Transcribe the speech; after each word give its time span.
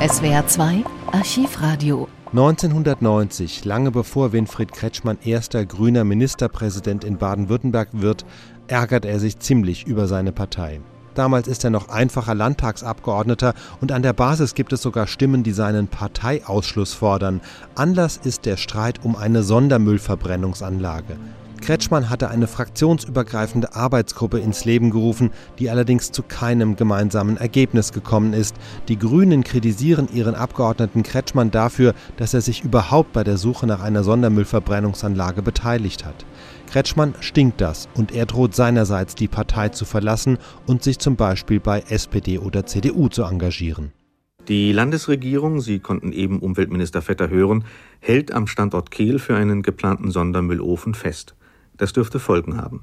SWR 0.00 0.46
2 0.46 0.84
Archivradio 1.10 2.06
1990, 2.30 3.64
lange 3.64 3.90
bevor 3.90 4.32
Winfried 4.32 4.70
Kretschmann 4.70 5.18
erster 5.24 5.66
grüner 5.66 6.04
Ministerpräsident 6.04 7.02
in 7.02 7.18
Baden-Württemberg 7.18 7.88
wird, 7.90 8.24
ärgert 8.68 9.04
er 9.04 9.18
sich 9.18 9.40
ziemlich 9.40 9.88
über 9.88 10.06
seine 10.06 10.30
Partei. 10.30 10.80
Damals 11.14 11.48
ist 11.48 11.64
er 11.64 11.70
noch 11.70 11.88
einfacher 11.88 12.36
Landtagsabgeordneter 12.36 13.54
und 13.80 13.90
an 13.90 14.02
der 14.02 14.12
Basis 14.12 14.54
gibt 14.54 14.72
es 14.72 14.82
sogar 14.82 15.08
Stimmen, 15.08 15.42
die 15.42 15.50
seinen 15.50 15.88
Parteiausschluss 15.88 16.94
fordern. 16.94 17.40
Anlass 17.74 18.20
ist 18.22 18.46
der 18.46 18.56
Streit 18.56 19.04
um 19.04 19.16
eine 19.16 19.42
Sondermüllverbrennungsanlage. 19.42 21.16
Kretschmann 21.60 22.10
hatte 22.10 22.28
eine 22.30 22.46
fraktionsübergreifende 22.46 23.74
Arbeitsgruppe 23.74 24.38
ins 24.38 24.64
Leben 24.64 24.90
gerufen, 24.90 25.30
die 25.58 25.70
allerdings 25.70 26.12
zu 26.12 26.22
keinem 26.22 26.76
gemeinsamen 26.76 27.36
Ergebnis 27.36 27.92
gekommen 27.92 28.32
ist. 28.32 28.56
Die 28.88 28.98
Grünen 28.98 29.44
kritisieren 29.44 30.08
ihren 30.12 30.34
Abgeordneten 30.34 31.02
Kretschmann 31.02 31.50
dafür, 31.50 31.94
dass 32.16 32.34
er 32.34 32.40
sich 32.40 32.64
überhaupt 32.64 33.12
bei 33.12 33.24
der 33.24 33.36
Suche 33.36 33.66
nach 33.66 33.82
einer 33.82 34.04
Sondermüllverbrennungsanlage 34.04 35.42
beteiligt 35.42 36.04
hat. 36.04 36.24
Kretschmann 36.70 37.14
stinkt 37.20 37.60
das 37.60 37.88
und 37.94 38.12
er 38.12 38.26
droht 38.26 38.54
seinerseits 38.54 39.14
die 39.14 39.28
Partei 39.28 39.70
zu 39.70 39.84
verlassen 39.84 40.38
und 40.66 40.82
sich 40.82 40.98
zum 40.98 41.16
Beispiel 41.16 41.60
bei 41.60 41.80
SPD 41.88 42.38
oder 42.38 42.66
CDU 42.66 43.08
zu 43.08 43.24
engagieren. 43.24 43.92
Die 44.48 44.72
Landesregierung, 44.72 45.60
Sie 45.60 45.78
konnten 45.78 46.10
eben 46.12 46.40
Umweltminister 46.40 47.02
Vetter 47.02 47.28
hören, 47.28 47.64
hält 48.00 48.32
am 48.32 48.46
Standort 48.46 48.90
Kehl 48.90 49.18
für 49.18 49.36
einen 49.36 49.62
geplanten 49.62 50.10
Sondermüllofen 50.10 50.94
fest. 50.94 51.34
Das 51.78 51.92
dürfte 51.92 52.18
Folgen 52.18 52.58
haben. 52.58 52.82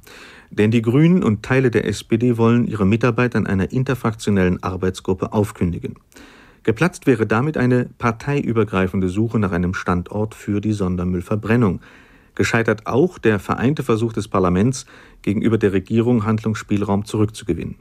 Denn 0.49 0.72
die 0.72 0.81
Grünen 0.81 1.23
und 1.23 1.44
Teile 1.44 1.70
der 1.70 1.86
SPD 1.86 2.38
wollen 2.38 2.66
ihre 2.66 2.86
Mitarbeit 2.86 3.36
an 3.36 3.45
einer 3.45 3.72
interfraktionellen 3.72 4.63
Arbeitsgruppe 4.63 5.34
aufkündigen. 5.34 5.95
Geplatzt 6.63 7.05
wäre 7.05 7.27
damit 7.27 7.58
eine 7.58 7.89
parteiübergreifende 8.00 9.08
Suche 9.08 9.38
nach 9.38 9.52
einem 9.52 9.76
Standort 9.76 10.33
für 10.33 10.61
die 10.61 10.73
Sondermüllverbrennung. 10.73 11.81
Gescheitert 12.33 12.88
auch 12.88 13.20
der 13.20 13.38
vereinte 13.39 13.83
Versuch 13.83 14.14
des 14.14 14.28
Parlaments, 14.28 14.88
gegenüber 15.22 15.58
der 15.58 15.73
Regierung 15.73 16.25
Handlungsspielraum 16.25 17.05
zurückzugewinnen. 17.05 17.75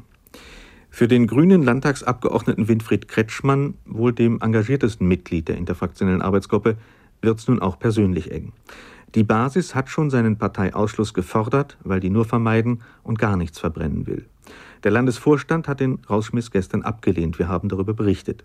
Für 0.90 1.08
den 1.08 1.26
grünen 1.26 1.62
Landtagsabgeordneten 1.62 2.68
Winfried 2.68 3.08
Kretschmann, 3.08 3.74
wohl 3.84 4.12
dem 4.12 4.40
engagiertesten 4.40 5.08
Mitglied 5.08 5.48
der 5.48 5.56
interfraktionellen 5.56 6.22
Arbeitsgruppe, 6.22 6.76
wird 7.20 7.38
es 7.40 7.48
nun 7.48 7.60
auch 7.60 7.78
persönlich 7.78 8.30
eng. 8.30 8.52
Die 9.14 9.24
Basis 9.24 9.74
hat 9.74 9.88
schon 9.88 10.10
seinen 10.10 10.38
Parteiausschluss 10.38 11.14
gefordert, 11.14 11.78
weil 11.84 12.00
die 12.00 12.10
nur 12.10 12.24
vermeiden 12.24 12.82
und 13.04 13.18
gar 13.18 13.36
nichts 13.36 13.60
verbrennen 13.60 14.06
will. 14.06 14.26
Der 14.82 14.90
Landesvorstand 14.90 15.68
hat 15.68 15.80
den 15.80 16.00
Rausschmiss 16.10 16.50
gestern 16.50 16.82
abgelehnt. 16.82 17.38
Wir 17.38 17.48
haben 17.48 17.68
darüber 17.68 17.94
berichtet. 17.94 18.44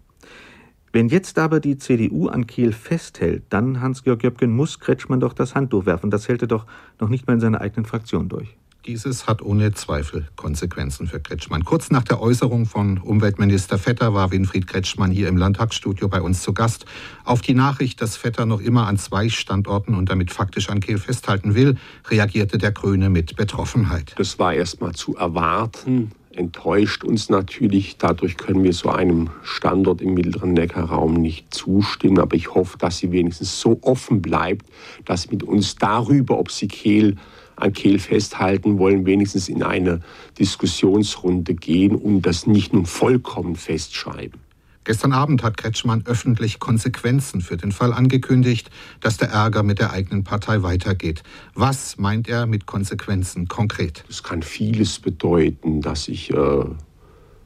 Wenn 0.91 1.07
jetzt 1.07 1.37
aber 1.37 1.59
die 1.59 1.77
CDU 1.77 2.27
an 2.27 2.47
Kiel 2.47 2.71
festhält, 2.71 3.43
dann, 3.49 3.81
Hans-Georg 3.81 4.23
Jöpken, 4.23 4.51
muss 4.51 4.79
Kretschmann 4.79 5.19
doch 5.19 5.33
das 5.33 5.55
Handtuch 5.55 5.85
werfen. 5.85 6.11
Das 6.11 6.27
hält 6.27 6.41
er 6.41 6.47
doch 6.47 6.65
noch 6.99 7.09
nicht 7.09 7.27
mal 7.27 7.33
in 7.33 7.39
seiner 7.39 7.61
eigenen 7.61 7.85
Fraktion 7.85 8.29
durch. 8.29 8.55
Dieses 8.85 9.27
hat 9.27 9.41
ohne 9.41 9.73
Zweifel 9.73 10.27
Konsequenzen 10.37 11.05
für 11.05 11.19
Kretschmann. 11.19 11.65
Kurz 11.65 11.91
nach 11.91 12.03
der 12.03 12.21
Äußerung 12.21 12.65
von 12.65 12.97
Umweltminister 12.97 13.77
Vetter 13.77 14.13
war 14.13 14.31
Winfried 14.31 14.67
Kretschmann 14.67 15.11
hier 15.11 15.27
im 15.27 15.35
Landtagsstudio 15.35 16.07
bei 16.07 16.21
uns 16.21 16.41
zu 16.41 16.53
Gast. 16.53 16.85
Auf 17.25 17.41
die 17.41 17.53
Nachricht, 17.53 18.01
dass 18.01 18.15
Vetter 18.15 18.45
noch 18.45 18.61
immer 18.61 18.87
an 18.87 18.97
zwei 18.97 19.27
Standorten 19.27 19.95
und 19.95 20.09
damit 20.09 20.31
faktisch 20.31 20.69
an 20.69 20.79
Kehl 20.79 20.97
festhalten 20.97 21.55
will, 21.55 21.75
reagierte 22.07 22.57
der 22.57 22.71
Grüne 22.71 23.09
mit 23.09 23.35
Betroffenheit. 23.35 24.13
Das 24.17 24.39
war 24.39 24.53
erst 24.53 24.79
mal 24.79 24.93
zu 24.93 25.15
erwarten 25.15 26.11
enttäuscht 26.31 27.03
uns 27.03 27.29
natürlich. 27.29 27.97
Dadurch 27.97 28.37
können 28.37 28.63
wir 28.63 28.73
so 28.73 28.89
einem 28.89 29.29
Standort 29.43 30.01
im 30.01 30.13
mittleren 30.13 30.53
Neckarraum 30.53 31.13
nicht 31.13 31.53
zustimmen. 31.53 32.19
Aber 32.19 32.35
ich 32.35 32.53
hoffe, 32.53 32.77
dass 32.77 32.99
sie 32.99 33.11
wenigstens 33.11 33.59
so 33.59 33.79
offen 33.81 34.21
bleibt, 34.21 34.65
dass 35.05 35.29
mit 35.29 35.43
uns 35.43 35.75
darüber, 35.75 36.39
ob 36.39 36.49
sie 36.49 36.67
Kehl 36.67 37.17
an 37.59 37.73
Kehl 37.73 37.99
festhalten 37.99 38.77
wollen, 38.77 39.05
wenigstens 39.05 39.49
in 39.49 39.63
eine 39.63 40.01
Diskussionsrunde 40.37 41.55
gehen 41.55 41.95
und 41.95 42.21
das 42.21 42.47
nicht 42.47 42.73
nun 42.73 42.85
vollkommen 42.85 43.55
festschreiben. 43.55 44.39
Gestern 44.85 45.13
Abend 45.13 45.43
hat 45.43 45.57
Kretschmann 45.57 46.03
öffentlich 46.05 46.59
Konsequenzen 46.59 47.41
für 47.41 47.57
den 47.57 47.71
Fall 47.71 47.93
angekündigt, 47.93 48.71
dass 49.01 49.17
der 49.17 49.29
Ärger 49.29 49.61
mit 49.61 49.77
der 49.77 49.91
eigenen 49.91 50.23
Partei 50.23 50.63
weitergeht. 50.63 51.21
Was 51.53 51.97
meint 51.97 52.27
er 52.27 52.47
mit 52.47 52.65
Konsequenzen 52.65 53.47
konkret? 53.47 54.03
Es 54.09 54.23
kann 54.23 54.41
vieles 54.41 54.97
bedeuten, 54.99 55.81
dass 55.81 56.07
ich 56.07 56.31
äh, 56.31 56.65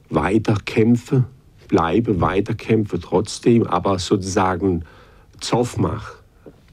weiterkämpfe, 0.08 1.24
bleibe, 1.68 2.20
weiterkämpfe 2.20 2.98
trotzdem, 2.98 3.66
aber 3.66 3.98
sozusagen 3.98 4.84
Zoff 5.40 5.76
mache 5.76 6.23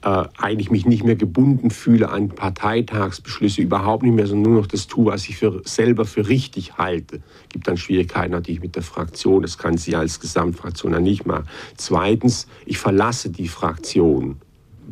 äh, 0.03 0.23
eigentlich 0.37 0.71
mich 0.71 0.85
nicht 0.85 1.03
mehr 1.03 1.15
gebunden 1.15 1.69
fühle 1.69 2.09
an 2.09 2.29
Parteitagsbeschlüsse, 2.29 3.61
überhaupt 3.61 4.03
nicht 4.03 4.15
mehr, 4.15 4.27
sondern 4.27 4.51
nur 4.51 4.61
noch 4.61 4.67
das 4.67 4.87
tue, 4.87 5.11
was 5.11 5.29
ich 5.29 5.37
für, 5.37 5.61
selber 5.63 6.05
für 6.05 6.27
richtig 6.27 6.77
halte. 6.77 7.21
Gibt 7.49 7.67
dann 7.67 7.77
Schwierigkeiten 7.77 8.31
natürlich 8.31 8.61
mit 8.61 8.75
der 8.75 8.83
Fraktion, 8.83 9.43
das 9.43 9.57
kann 9.57 9.77
sie 9.77 9.95
als 9.95 10.19
Gesamtfraktion 10.19 10.93
dann 10.93 11.03
nicht 11.03 11.25
machen. 11.25 11.45
Zweitens, 11.75 12.47
ich 12.65 12.77
verlasse 12.77 13.29
die 13.29 13.47
Fraktion, 13.47 14.37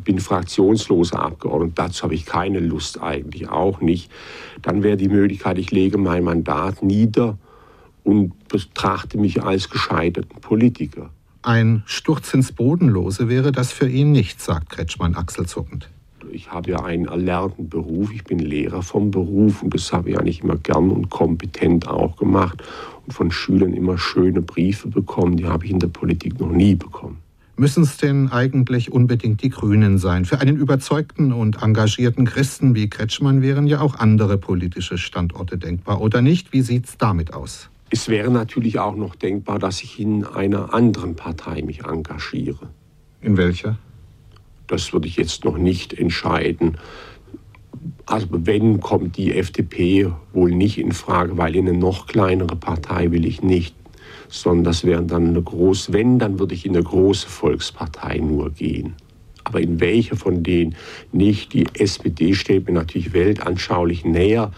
bin 0.04 0.20
fraktionsloser 0.20 1.20
Abgeordneter, 1.20 1.86
dazu 1.86 2.04
habe 2.04 2.14
ich 2.14 2.24
keine 2.24 2.60
Lust 2.60 3.02
eigentlich, 3.02 3.48
auch 3.48 3.80
nicht. 3.80 4.10
Dann 4.62 4.82
wäre 4.82 4.96
die 4.96 5.08
Möglichkeit, 5.08 5.58
ich 5.58 5.70
lege 5.72 5.98
mein 5.98 6.24
Mandat 6.24 6.82
nieder 6.82 7.36
und 8.04 8.48
betrachte 8.48 9.18
mich 9.18 9.42
als 9.42 9.68
gescheiterten 9.68 10.40
Politiker. 10.40 11.10
Ein 11.42 11.82
Sturz 11.86 12.34
ins 12.34 12.52
Bodenlose 12.52 13.30
wäre 13.30 13.50
das 13.50 13.72
für 13.72 13.88
ihn 13.88 14.12
nicht, 14.12 14.42
sagt 14.42 14.68
Kretschmann 14.68 15.14
achselzuckend. 15.14 15.88
Ich 16.30 16.52
habe 16.52 16.72
ja 16.72 16.84
einen 16.84 17.06
erlernten 17.06 17.70
Beruf, 17.70 18.12
ich 18.12 18.24
bin 18.24 18.38
Lehrer 18.38 18.82
vom 18.82 19.10
Beruf 19.10 19.62
und 19.62 19.72
das 19.72 19.90
habe 19.90 20.10
ich 20.10 20.18
eigentlich 20.18 20.42
immer 20.42 20.56
gern 20.56 20.90
und 20.90 21.08
kompetent 21.08 21.88
auch 21.88 22.16
gemacht 22.16 22.62
und 23.06 23.14
von 23.14 23.30
Schülern 23.30 23.72
immer 23.72 23.96
schöne 23.96 24.42
Briefe 24.42 24.88
bekommen, 24.88 25.38
die 25.38 25.46
habe 25.46 25.64
ich 25.64 25.70
in 25.70 25.78
der 25.78 25.88
Politik 25.88 26.38
noch 26.38 26.50
nie 26.50 26.74
bekommen. 26.74 27.16
Müssen 27.56 27.84
es 27.84 27.96
denn 27.96 28.28
eigentlich 28.28 28.92
unbedingt 28.92 29.42
die 29.42 29.50
Grünen 29.50 29.96
sein? 29.96 30.26
Für 30.26 30.40
einen 30.40 30.56
überzeugten 30.56 31.32
und 31.32 31.62
engagierten 31.62 32.26
Christen 32.26 32.74
wie 32.74 32.90
Kretschmann 32.90 33.40
wären 33.40 33.66
ja 33.66 33.80
auch 33.80 33.96
andere 33.96 34.36
politische 34.36 34.98
Standorte 34.98 35.56
denkbar, 35.56 36.02
oder 36.02 36.20
nicht? 36.20 36.52
Wie 36.52 36.60
sieht 36.60 36.86
es 36.86 36.98
damit 36.98 37.32
aus? 37.32 37.70
Es 37.90 38.08
wäre 38.08 38.30
natürlich 38.30 38.78
auch 38.78 38.94
noch 38.94 39.16
denkbar, 39.16 39.58
dass 39.58 39.82
ich 39.82 39.98
in 39.98 40.24
einer 40.24 40.72
anderen 40.72 41.16
Partei 41.16 41.62
mich 41.62 41.84
engagiere. 41.84 42.70
In 43.20 43.36
welcher? 43.36 43.78
Das 44.68 44.92
würde 44.92 45.08
ich 45.08 45.16
jetzt 45.16 45.44
noch 45.44 45.58
nicht 45.58 45.92
entscheiden. 45.92 46.78
Also 48.06 48.28
wenn 48.30 48.80
kommt 48.80 49.16
die 49.16 49.36
FDP 49.36 50.12
wohl 50.32 50.52
nicht 50.52 50.78
in 50.78 50.92
Frage, 50.92 51.36
weil 51.36 51.56
in 51.56 51.68
eine 51.68 51.76
noch 51.76 52.06
kleinere 52.06 52.54
Partei 52.54 53.10
will 53.10 53.24
ich 53.24 53.42
nicht, 53.42 53.74
sondern 54.28 54.64
das 54.64 54.84
wäre 54.84 55.02
dann 55.02 55.28
eine 55.28 55.42
große, 55.42 55.92
wenn, 55.92 56.20
dann 56.20 56.38
würde 56.38 56.54
ich 56.54 56.64
in 56.64 56.76
eine 56.76 56.84
große 56.84 57.28
Volkspartei 57.28 58.18
nur 58.18 58.50
gehen. 58.50 58.94
Aber 59.42 59.60
in 59.60 59.80
welche 59.80 60.14
von 60.14 60.44
denen 60.44 60.76
nicht? 61.10 61.52
Die 61.54 61.66
SPD 61.74 62.34
steht 62.34 62.68
mir 62.68 62.74
natürlich 62.74 63.12
weltanschaulich 63.12 64.04
näher 64.04 64.52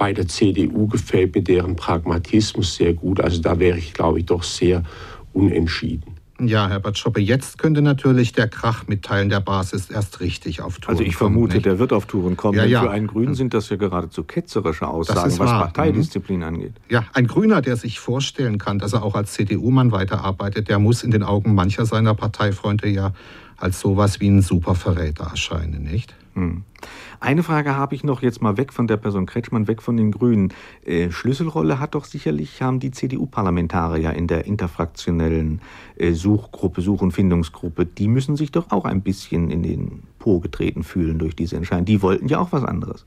bei 0.00 0.14
der 0.14 0.26
CDU 0.26 0.86
gefällt 0.86 1.34
mir 1.34 1.42
deren 1.42 1.76
Pragmatismus 1.76 2.74
sehr 2.74 2.94
gut. 2.94 3.20
Also 3.20 3.42
da 3.42 3.58
wäre 3.58 3.76
ich, 3.76 3.92
glaube 3.92 4.20
ich, 4.20 4.24
doch 4.24 4.42
sehr 4.42 4.82
unentschieden. 5.34 6.14
Ja, 6.40 6.70
Herbert 6.70 6.96
Schoppe, 6.96 7.20
jetzt 7.20 7.58
könnte 7.58 7.82
natürlich 7.82 8.32
der 8.32 8.48
Krach 8.48 8.88
mit 8.88 9.04
Teilen 9.04 9.28
der 9.28 9.40
Basis 9.40 9.90
erst 9.90 10.20
richtig 10.20 10.62
auf 10.62 10.78
Touren 10.78 10.96
kommen. 10.96 10.98
Also 11.00 11.02
ich 11.02 11.16
vermute, 11.16 11.52
kommen, 11.52 11.62
der 11.64 11.78
wird 11.78 11.92
auf 11.92 12.06
Touren 12.06 12.34
kommen. 12.34 12.56
Ja, 12.56 12.64
ja. 12.64 12.80
Für 12.80 12.90
einen 12.90 13.08
Grünen 13.08 13.34
sind 13.34 13.52
das 13.52 13.68
ja 13.68 13.76
geradezu 13.76 14.24
ketzerische 14.24 14.88
Aussagen, 14.88 15.38
was 15.38 15.50
Parteidisziplin 15.50 16.38
mhm. 16.38 16.44
angeht. 16.44 16.72
Ja, 16.88 17.04
ein 17.12 17.26
Grüner, 17.26 17.60
der 17.60 17.76
sich 17.76 18.00
vorstellen 18.00 18.56
kann, 18.56 18.78
dass 18.78 18.94
er 18.94 19.02
auch 19.02 19.14
als 19.14 19.34
CDU-Mann 19.34 19.92
weiterarbeitet, 19.92 20.70
der 20.70 20.78
muss 20.78 21.02
in 21.02 21.10
den 21.10 21.22
Augen 21.22 21.54
mancher 21.54 21.84
seiner 21.84 22.14
Parteifreunde 22.14 22.88
ja 22.88 23.12
als 23.58 23.80
sowas 23.80 24.18
wie 24.18 24.28
ein 24.28 24.40
Superverräter 24.40 25.24
erscheinen, 25.24 25.82
nicht? 25.82 26.14
Hm. 26.32 26.64
Eine 27.20 27.42
Frage 27.42 27.76
habe 27.76 27.94
ich 27.94 28.04
noch 28.04 28.22
jetzt 28.22 28.40
mal 28.40 28.56
weg 28.56 28.72
von 28.72 28.86
der 28.86 28.96
Person 28.96 29.26
Kretschmann, 29.26 29.68
weg 29.68 29.82
von 29.82 29.96
den 29.96 30.10
Grünen. 30.10 30.52
Äh, 30.84 31.10
Schlüsselrolle 31.10 31.78
hat 31.78 31.94
doch 31.94 32.04
sicherlich 32.04 32.62
haben 32.62 32.80
die 32.80 32.90
CDU-Parlamentarier 32.90 34.12
in 34.14 34.26
der 34.26 34.46
interfraktionellen 34.46 35.60
äh, 35.96 36.12
Suchgruppe, 36.12 36.80
Such- 36.80 37.02
und 37.02 37.12
Findungsgruppe. 37.12 37.86
Die 37.86 38.08
müssen 38.08 38.36
sich 38.36 38.52
doch 38.52 38.70
auch 38.70 38.84
ein 38.84 39.02
bisschen 39.02 39.50
in 39.50 39.62
den 39.62 40.02
Po 40.18 40.40
getreten 40.40 40.82
fühlen 40.82 41.18
durch 41.18 41.36
diese 41.36 41.56
Entscheidung. 41.56 41.84
Die 41.84 42.02
wollten 42.02 42.28
ja 42.28 42.38
auch 42.38 42.52
was 42.52 42.64
anderes. 42.64 43.04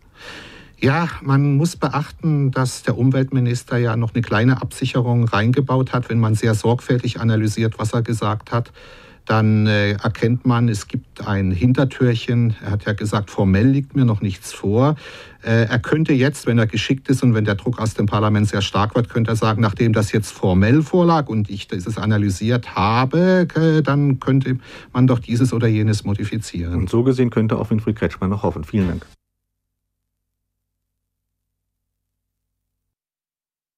Ja, 0.80 1.08
man 1.22 1.56
muss 1.56 1.78
beachten, 1.78 2.52
dass 2.52 2.84
der 2.84 2.98
Umweltminister 2.98 3.78
ja 3.78 3.96
noch 3.96 4.14
eine 4.14 4.22
kleine 4.22 4.62
Absicherung 4.62 5.24
reingebaut 5.24 5.94
hat, 5.94 6.10
wenn 6.10 6.20
man 6.20 6.36
sehr 6.36 6.56
sorgfältig 6.56 7.22
analysiert, 7.22 7.80
was 7.80 7.94
er 7.94 8.02
gesagt 8.02 8.52
hat 8.52 8.72
dann 9.26 9.68
äh, 9.68 9.92
erkennt 9.94 10.46
man, 10.46 10.70
es 10.70 10.88
gibt 10.88 11.26
ein 11.26 11.52
Hintertürchen. 11.52 12.56
Er 12.64 12.72
hat 12.72 12.86
ja 12.86 12.94
gesagt, 12.94 13.30
formell 13.30 13.68
liegt 13.68 13.96
mir 13.96 14.06
noch 14.06 14.22
nichts 14.22 14.52
vor. 14.52 14.96
Äh, 15.44 15.66
er 15.66 15.80
könnte 15.80 16.14
jetzt, 16.14 16.46
wenn 16.46 16.58
er 16.58 16.68
geschickt 16.68 17.10
ist 17.10 17.24
und 17.24 17.34
wenn 17.34 17.46
der 17.46 17.56
Druck 17.56 17.80
aus 17.80 17.94
dem 17.94 18.06
Parlament 18.06 18.48
sehr 18.48 18.62
stark 18.62 18.96
wird, 18.96 19.10
könnte 19.10 19.32
er 19.32 19.36
sagen, 19.36 19.62
nachdem 19.62 19.94
das 19.94 20.12
jetzt 20.12 20.32
formell 20.32 20.82
vorlag 20.82 21.30
und 21.30 21.50
ich 21.50 21.68
dieses 21.68 21.98
analysiert 21.98 22.76
habe, 22.76 23.48
dann 23.84 24.20
könnte 24.20 24.58
man 24.92 25.08
doch 25.08 25.20
dieses 25.20 25.54
oder 25.54 25.68
jenes 25.68 26.04
modifizieren. 26.04 26.76
Und 26.76 26.90
so 26.90 27.04
gesehen 27.04 27.30
könnte 27.30 27.58
auch 27.58 27.70
Winfried 27.70 27.96
Kretschmann 27.96 28.30
noch 28.30 28.44
hoffen. 28.44 28.64
Vielen 28.64 28.88
Dank. 28.88 29.06